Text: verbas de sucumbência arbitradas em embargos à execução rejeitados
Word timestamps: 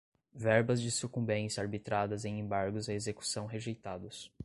verbas 0.33 0.81
de 0.81 0.89
sucumbência 0.89 1.61
arbitradas 1.61 2.25
em 2.25 2.39
embargos 2.39 2.89
à 2.89 2.93
execução 2.95 3.45
rejeitados 3.45 4.31